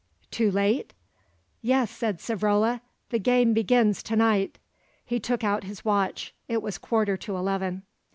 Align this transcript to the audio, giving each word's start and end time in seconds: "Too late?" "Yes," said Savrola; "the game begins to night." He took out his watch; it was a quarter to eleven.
"Too 0.31 0.49
late?" 0.49 0.95
"Yes," 1.61 1.91
said 1.91 2.17
Savrola; 2.17 2.81
"the 3.11 3.19
game 3.19 3.53
begins 3.53 4.01
to 4.01 4.15
night." 4.15 4.57
He 5.05 5.19
took 5.19 5.43
out 5.43 5.65
his 5.65 5.85
watch; 5.85 6.33
it 6.47 6.63
was 6.63 6.77
a 6.77 6.79
quarter 6.79 7.17
to 7.17 7.37
eleven. 7.37 7.83